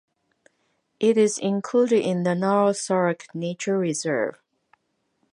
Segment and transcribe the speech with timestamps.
[0.99, 4.41] It is included in the Nahal Sorek Nature Reserve.